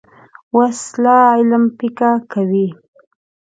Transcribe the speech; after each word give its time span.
وسله 0.57 1.15
علم 1.33 1.63
پیکه 1.77 2.11
کوي 2.31 2.67